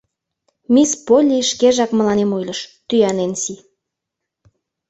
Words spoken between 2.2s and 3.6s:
ойлыш,— тӱя Ненси.